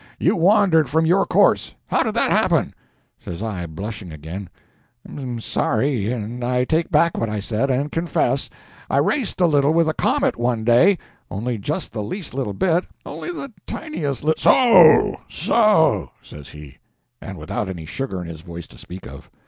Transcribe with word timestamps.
You 0.17 0.35
wandered 0.35 0.89
from 0.89 1.05
your 1.05 1.27
course. 1.27 1.75
How 1.85 2.01
did 2.01 2.15
that 2.15 2.31
happen?" 2.31 2.73
Says 3.23 3.43
I, 3.43 3.67
blushing 3.67 4.11
again— 4.11 4.49
"I'm 5.07 5.39
sorry, 5.39 6.11
and 6.11 6.43
I 6.43 6.65
take 6.65 6.89
back 6.89 7.19
what 7.19 7.29
I 7.29 7.39
said, 7.39 7.69
and 7.69 7.91
confess. 7.91 8.49
I 8.89 8.97
raced 8.97 9.39
a 9.41 9.45
little 9.45 9.75
with 9.75 9.87
a 9.87 9.93
comet 9.93 10.37
one 10.37 10.63
day—only 10.63 11.59
just 11.59 11.93
the 11.93 12.01
least 12.01 12.33
little 12.33 12.53
bit—only 12.55 13.31
the 13.31 13.53
tiniest 13.67 14.23
lit—" 14.23 14.39
"So—so," 14.39 16.09
says 16.23 16.49
he—and 16.49 17.37
without 17.37 17.69
any 17.69 17.85
sugar 17.85 18.23
in 18.23 18.27
his 18.27 18.41
voice 18.41 18.65
to 18.69 18.79
speak 18.79 19.05
of. 19.05 19.29